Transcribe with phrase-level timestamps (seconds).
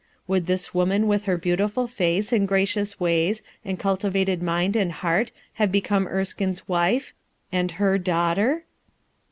[0.27, 5.31] Would this woman with her beautiful face and gracious ways and cultivated mind and heart
[5.61, 7.13] have become Ersldne's wife
[7.51, 8.65] and her daughter?